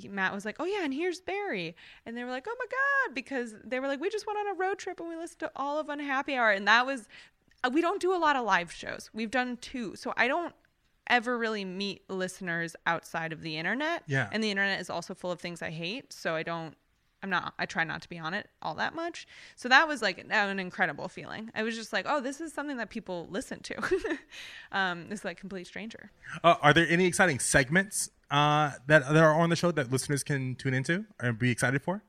[0.00, 2.66] he- Matt was like, "Oh yeah, and here's Barry," and they were like, "Oh my
[2.66, 5.40] god," because they were like, "We just went on a road trip and we listened
[5.40, 7.08] to all of Unhappy Hour," and that was.
[7.64, 9.10] uh, We don't do a lot of live shows.
[9.12, 10.54] We've done two, so I don't
[11.06, 14.04] ever really meet listeners outside of the internet.
[14.06, 14.28] Yeah.
[14.32, 16.12] And the internet is also full of things I hate.
[16.12, 16.76] So I don't,
[17.22, 19.26] I'm not, I try not to be on it all that much.
[19.56, 21.50] So that was like an incredible feeling.
[21.52, 23.74] I was just like, oh, this is something that people listen to.
[24.72, 26.10] um, this like complete stranger.
[26.44, 30.22] Uh, are there any exciting segments uh, that that are on the show that listeners
[30.22, 32.02] can tune into and be excited for?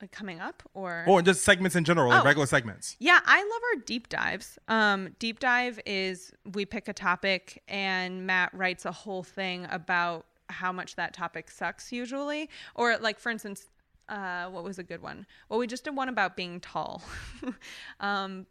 [0.00, 1.04] Like coming up or.
[1.06, 2.24] Or just segments in general, like Oh.
[2.24, 2.96] regular segments.
[2.98, 4.58] Yeah, I love our deep dives.
[4.66, 10.26] Um, deep dive is we pick a topic and Matt writes a whole thing about
[10.48, 12.50] how much that topic sucks usually.
[12.74, 13.66] Or like for instance,
[14.08, 15.24] uh, what was a good one?
[15.48, 17.00] Well, we just did one about being tall.
[18.00, 18.46] um,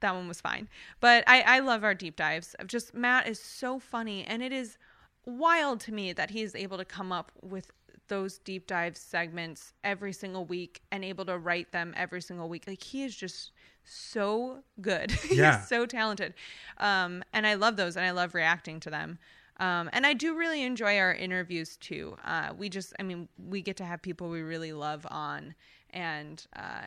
[0.00, 0.68] that one was fine.
[1.00, 2.54] But I, I love our deep dives.
[2.54, 4.78] Of Just Matt is so funny, and it is
[5.28, 7.70] wild to me that he is able to come up with
[8.08, 12.64] those deep dive segments every single week and able to write them every single week.
[12.66, 13.52] Like he is just
[13.84, 15.12] so good.
[15.30, 15.58] Yeah.
[15.58, 16.34] He's so talented.
[16.78, 19.18] Um, and I love those and I love reacting to them.
[19.60, 22.16] Um, and I do really enjoy our interviews too.
[22.24, 25.54] Uh, we just, I mean, we get to have people we really love on,
[25.90, 26.86] and uh,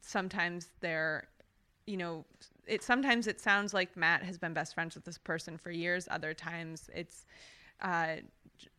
[0.00, 1.28] sometimes they're,
[1.86, 2.24] you know,
[2.66, 6.08] it sometimes it sounds like Matt has been best friends with this person for years.
[6.10, 7.24] Other times it's,
[7.80, 8.16] uh,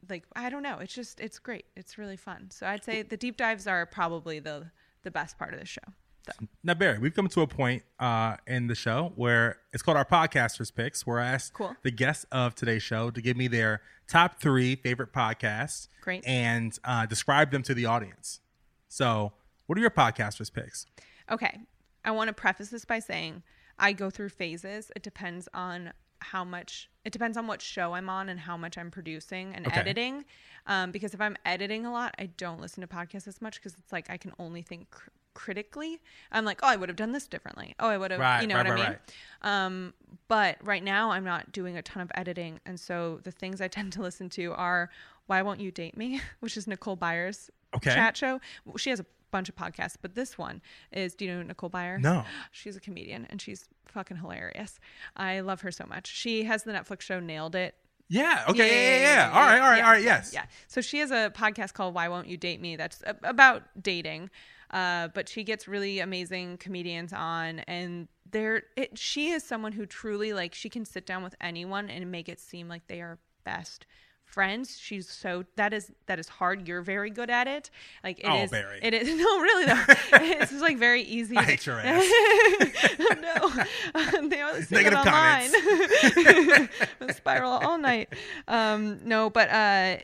[0.10, 0.78] like I don't know.
[0.80, 1.66] It's just it's great.
[1.76, 2.50] It's really fun.
[2.52, 4.72] So I'd say the deep dives are probably the
[5.04, 5.82] the best part of the show.
[6.26, 6.34] So.
[6.64, 10.06] Now, Barry, we've come to a point uh, in the show where it's called our
[10.06, 11.76] podcasters picks, where I ask Cool.
[11.82, 16.26] the guests of today's show to give me their top three favorite podcasts, Great.
[16.28, 18.42] and uh, describe them to the audience.
[18.90, 19.32] So,
[19.66, 20.86] what are your podcasters picks?
[21.32, 21.62] Okay.
[22.04, 23.44] I want to preface this by saying
[23.78, 24.92] I go through phases.
[24.96, 28.78] It depends on how much, it depends on what show I'm on and how much
[28.78, 29.80] I'm producing and Okay.
[29.80, 30.26] editing.
[30.68, 33.74] Um, because if I'm editing a lot, I don't listen to podcasts as much because
[33.80, 36.02] it's like I can only think cr- critically.
[36.32, 37.76] I'm like, oh, I would have done this differently.
[37.80, 38.98] Oh, I would have, Right, you know right, what right, I mean?
[39.42, 39.94] Um,
[40.28, 42.60] but right now, I'm not doing a ton of editing.
[42.66, 44.90] And so the things I tend to listen to are
[45.28, 47.94] Why Won't You Date Me, which is Nicole Byer's Okay.
[47.94, 48.42] chat show.
[48.78, 50.62] She has a bunch of podcasts, but this one
[50.92, 52.00] is do you know Nicole Byer?
[52.00, 52.24] No.
[52.52, 54.80] She's a comedian and she's fucking hilarious.
[55.16, 56.08] I love her so much.
[56.08, 57.76] She has the Netflix show Nailed It.
[58.08, 58.46] Yeah.
[58.50, 58.68] Okay.
[58.68, 59.00] Yeah.
[59.00, 59.30] Yeah.
[59.30, 59.60] yeah, All right.
[59.60, 59.78] All right.
[59.78, 60.04] yeah, all right.
[60.04, 60.32] Yes.
[60.34, 60.46] Yeah.
[60.68, 64.30] So she has a podcast called Why Won't You Date Me that's about dating.
[64.72, 69.86] Uh, but she gets really amazing comedians on and they're it, she is someone who
[69.86, 73.18] truly like she can sit down with anyone and make it seem like they are
[73.44, 73.88] best
[74.30, 76.68] friends she's so that is that is hard.
[76.68, 77.70] You're very good at it.
[78.04, 78.80] Like it Oh, is- Barry.
[78.82, 79.84] it is no really though.
[80.14, 82.04] It's just like very easy I hate your ass.
[83.22, 84.28] no.
[84.28, 85.50] They always say Negative online.
[87.14, 88.10] spiral all night.
[88.48, 89.98] Um no but uh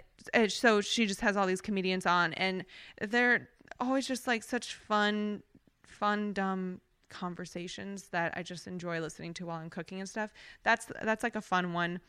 [0.49, 2.65] so she just has all these comedians on and
[2.99, 3.47] they're
[3.79, 5.43] always just like such fun
[5.85, 10.31] fun dumb conversations that i just enjoy listening to while i'm cooking and stuff.
[10.63, 11.99] That's that's like a fun one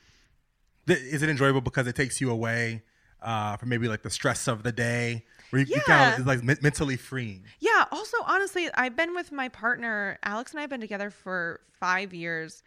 [0.87, 2.83] Th- Is it enjoyable because it takes you away
[3.22, 6.12] uh, from maybe like the stress of the day, where you, you kind Yeah.
[6.14, 7.44] of it's like men- mentally freeing?
[7.61, 7.85] Yeah.
[7.90, 10.18] Also, honestly, I've been with my partner.
[10.22, 12.62] Alex and I have been together for five years.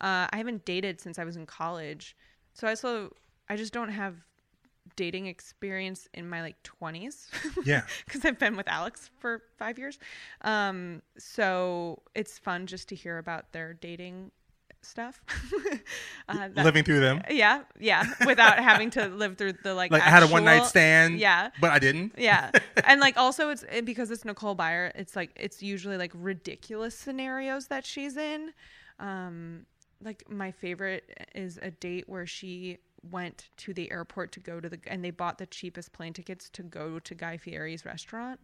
[0.00, 2.16] Uh, I haven't dated since I was in college,
[2.54, 3.14] so I also
[3.48, 4.16] I just don't have
[4.96, 7.28] dating experience in my like 20s.
[7.64, 7.82] Yeah.
[8.04, 9.98] Because I've been with Alex for five years.
[10.42, 14.32] Um, so it's fun just to hear about their dating
[14.84, 15.20] stuff.
[16.28, 17.22] uh, that- Living through them.
[17.30, 19.90] Yeah, yeah, without having to live through the like.
[19.90, 21.18] Like I had a one night stand.
[21.18, 21.50] Yeah.
[21.60, 22.14] But I didn't.
[22.18, 22.50] Yeah,
[22.84, 24.92] and like also it's it, because it's Nicole Byer.
[24.94, 28.52] It's like it's usually like ridiculous scenarios that she's in.
[28.98, 29.66] Um,
[30.02, 32.78] like my favorite is a date where she
[33.10, 36.48] went to the airport to go to the and they bought the cheapest plane tickets
[36.50, 38.40] to go to Guy Fieri's restaurant,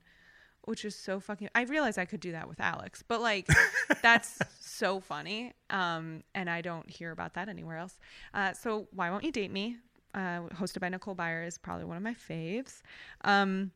[0.68, 1.48] which is so fucking.
[1.54, 3.48] I realize I could do that with Alex, but like
[4.02, 5.54] that's so funny.
[5.70, 7.98] Um, and I don't hear about that anywhere else.
[8.34, 9.78] Uh, so why won't you date me?
[10.14, 12.82] Uh, hosted by Nicole Byer is probably one of my faves.
[13.22, 13.72] Um,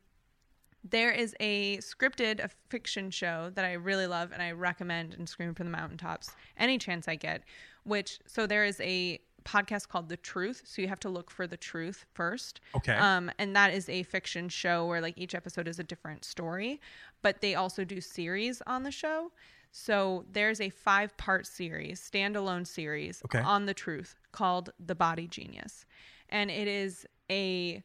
[0.87, 5.27] there is a scripted a fiction show that I really love and I recommend and
[5.27, 7.43] scream from the mountaintops any chance I get.
[7.85, 10.63] Which so there is a podcast called The Truth.
[10.65, 12.59] So you have to look for the truth first.
[12.75, 12.95] Okay.
[12.95, 16.79] Um, and that is a fiction show where like each episode is a different story,
[17.21, 19.31] but they also do series on the show.
[19.71, 23.39] So there's a five part series, standalone series Okay.
[23.41, 25.85] on the truth called The Body Genius.
[26.29, 27.83] And it is a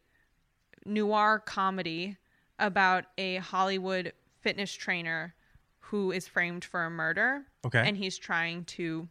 [0.85, 2.17] noir comedy
[2.59, 5.35] about a Hollywood fitness trainer
[5.81, 7.45] who is framed for a murder.
[7.65, 7.83] Okay.
[7.87, 9.09] And he's trying to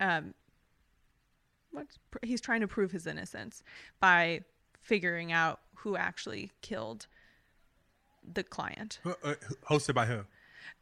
[0.00, 0.34] um
[1.70, 3.62] what's pr- he's trying to prove his innocence
[4.00, 4.40] by
[4.80, 7.06] figuring out who actually killed
[8.30, 9.00] the client.
[9.02, 9.34] Who- uh,
[9.68, 10.24] hosted by who?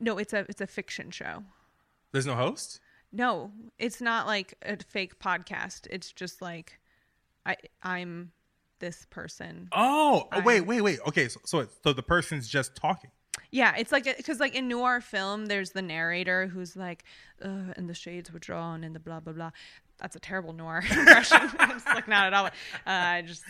[0.01, 1.45] No, it's a it's a fiction show.
[2.13, 2.81] There's no host.
[3.13, 5.87] No, it's not like a fake podcast.
[5.91, 6.79] It's just like
[7.45, 8.33] I I'm
[8.79, 9.69] this person.
[9.73, 10.99] Oh, oh wait, wait, wait.
[11.07, 13.11] Okay, so so, it's- so the person's just talking.
[13.51, 17.05] Yeah, it's like because like in noir film, there's the narrator who's like,
[17.43, 19.51] uh, and the shades were drawn and the blah blah blah.
[19.99, 21.39] That's a terrible noir impression.
[21.59, 22.47] it's like not at all.
[22.47, 22.51] Uh,
[22.87, 23.43] I just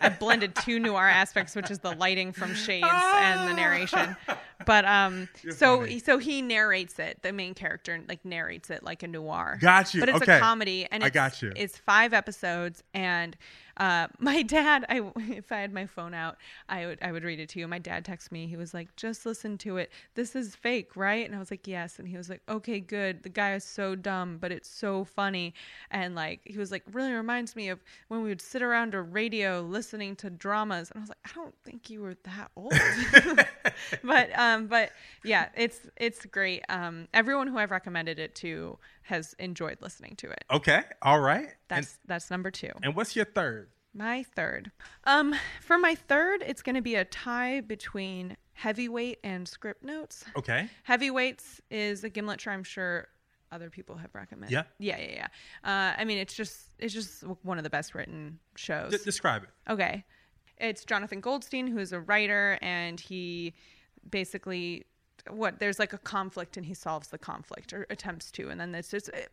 [0.00, 4.16] I blended two noir aspects, which is the lighting from Shades and the narration.
[4.66, 5.98] But um, so funny.
[6.00, 7.22] so he narrates it.
[7.22, 9.56] The main character like narrates it like a noir.
[9.58, 10.00] Got you.
[10.00, 10.36] But it's Okay.
[10.36, 11.50] a comedy, and I got you.
[11.56, 13.38] It's five episodes, and
[13.80, 14.84] uh, my dad.
[14.88, 16.36] I if I had my phone out,
[16.68, 17.66] I would I would read it to you.
[17.66, 18.46] My dad texted me.
[18.46, 19.90] He was like, "Just listen to it.
[20.14, 23.22] This is fake, right?" And I was like, "Yes." And he was like, "Okay, good.
[23.22, 25.54] The guy is so dumb, but it's so funny."
[25.90, 29.02] And like he was like, "Really reminds me of when we would sit around a
[29.02, 32.74] radio listening to dramas." And I was like, "I don't think you were that old."
[34.04, 34.92] but um, but
[35.24, 36.62] yeah, it's it's great.
[36.68, 40.44] Um, everyone who I've recommended it to has enjoyed listening to it.
[40.50, 41.44] Okay, all right.
[41.44, 42.70] And, That's that's number two.
[42.82, 43.70] and what's your third?
[43.92, 44.70] My third.
[45.04, 50.24] Um, for my third, it's going to be a tie between Heavyweight and Script Notes.
[50.36, 50.68] Okay.
[50.84, 53.08] Heavyweights is a Gimlet show I'm sure
[53.50, 54.52] other people have recommended.
[54.52, 54.62] Yeah.
[54.78, 55.26] Yeah, yeah, yeah.
[55.64, 58.92] Uh, I mean, it's just it's just one of the best written shows.
[58.92, 59.48] D- describe it.
[59.68, 60.04] Okay.
[60.58, 63.54] It's Jonathan Goldstein, who is a writer, and he
[64.08, 64.84] basically
[65.34, 68.74] what there's like a conflict and he solves the conflict or attempts to and then
[68.74, 69.30] it's just it,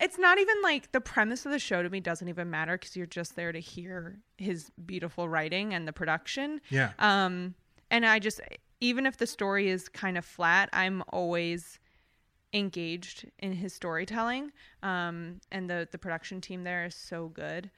[0.00, 2.96] it's not even like the premise of the show to me doesn't even matter because
[2.96, 6.90] you're just there to hear his beautiful writing and the production Yeah.
[6.98, 7.54] um
[7.90, 8.40] and i just
[8.80, 11.78] even if the story is kind of flat i'm always
[12.52, 14.50] engaged in his storytelling
[14.82, 17.70] um and the the production team there is so good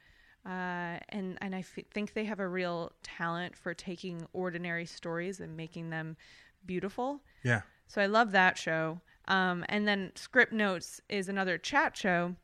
[0.45, 5.39] uh, and and I f- think they have a real talent for taking ordinary stories
[5.39, 6.17] and making them
[6.65, 7.21] beautiful.
[7.43, 7.61] Yeah.
[7.87, 8.99] So I love that show.
[9.27, 12.35] Um, and then Script Notes is another chat show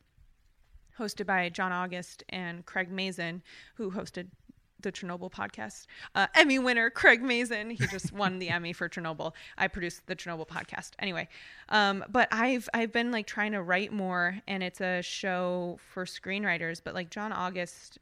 [0.97, 3.41] hosted by John August and Craig Mazin,
[3.75, 4.27] who hosted
[4.81, 5.85] the Chernobyl podcast.
[6.15, 7.69] Uh, Emmy winner Craig Mazin.
[7.69, 9.33] He just won the Emmy for Chernobyl.
[9.57, 10.91] I produced the Chernobyl podcast.
[10.99, 11.27] Anyway,
[11.69, 16.05] um, but I've I've been like trying to write more, and it's a show for
[16.05, 16.81] screenwriters.
[16.83, 17.97] But like John August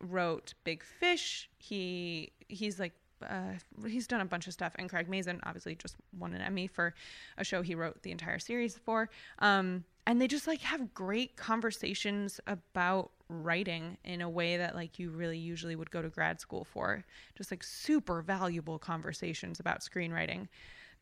[0.00, 1.48] wrote Big Fish.
[1.58, 2.92] He he's like
[3.24, 6.66] uh, he's done a bunch of stuff, and Craig Mazin obviously just won an Emmy
[6.66, 6.94] for
[7.38, 9.10] a show he wrote the entire series for.
[9.38, 14.98] Um, and they just like have great conversations about writing in a way that like
[14.98, 17.04] you really usually would go to grad school for.
[17.36, 20.48] Just like super valuable conversations about screenwriting.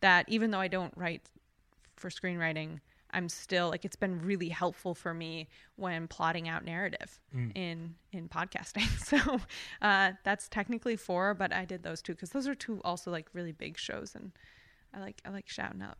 [0.01, 1.23] That even though I don't write
[1.97, 2.81] for screenwriting,
[3.13, 7.19] I'm still like it's been really helpful for me when plotting out narrative
[7.55, 8.87] in in podcasting.
[9.05, 9.41] So
[9.83, 13.29] uh, that's technically four, but I did those two because those are two also like
[13.33, 14.33] really big shows, and
[14.95, 15.99] I like I like shouting out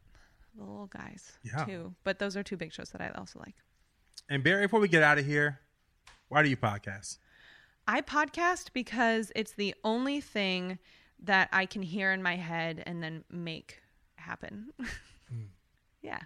[0.57, 1.65] the little guys Yeah.
[1.65, 1.95] too.
[2.05, 3.55] But those are two big shows that I also like.
[4.29, 5.59] And Barry, before we get out of here,
[6.29, 7.19] why do you podcast?
[7.89, 10.79] I podcast because it's the only thing
[11.23, 13.81] that I can hear in my head and then make
[14.17, 14.71] happen.
[16.03, 16.21] Yeah.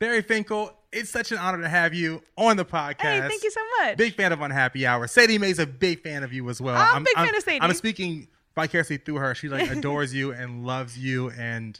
[0.00, 3.02] Barry Finkel, it's such an honor to have you on the podcast.
[3.02, 3.98] Hey, thank you so much.
[3.98, 5.06] Big fan of Unhappy Hour.
[5.06, 6.74] Sadie Mae's a big fan of you as well.
[6.74, 7.60] I'm a big fan of Sadie.
[7.60, 9.34] I'm speaking vicariously through her.
[9.34, 11.78] She like adores you and loves you, and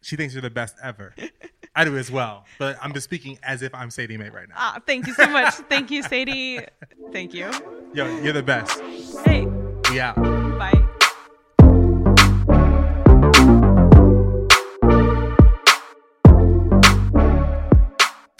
[0.00, 1.14] she thinks you're the best ever.
[1.76, 4.54] I do as well, but I'm just speaking as if I'm Sadie Mae right now.
[4.56, 5.52] Ah, thank you so much.
[5.68, 6.60] thank you, Sadie.
[7.12, 7.50] Thank you.
[7.92, 8.80] Yo, you're the best.
[9.26, 9.44] Hey,
[9.90, 10.16] We out.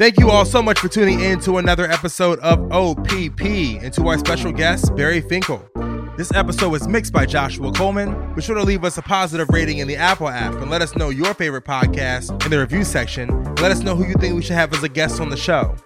[0.03, 4.09] Thank you all so much for tuning in to another episode of OPP and to
[4.09, 5.65] our special guest, Barry Finkel.
[6.17, 8.35] This episode was mixed by Joshua Coleman.
[8.35, 10.97] Be sure to leave us a positive rating in the Apple app and let us
[10.97, 13.45] know your favorite podcast in the review section.
[13.61, 15.77] Let us know who you think we should have as a guest on the show.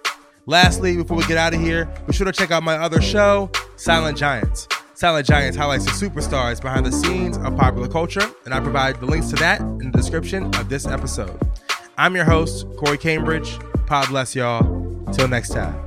[0.47, 3.51] Lastly, before we get out of here, be sure to check out my other show,
[3.75, 4.67] Silent Giants.
[4.95, 9.05] Silent Giants highlights the superstars behind the scenes of popular culture, and I provide the
[9.05, 11.39] links to that in the description of this episode.
[11.99, 13.59] I'm your host, Corey Cambridge.
[13.87, 14.63] God bless y'all.
[15.13, 15.86] Till next time.